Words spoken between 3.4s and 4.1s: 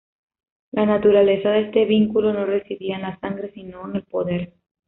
sino en el